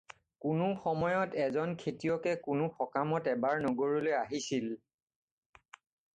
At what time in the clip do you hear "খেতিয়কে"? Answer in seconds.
1.81-2.33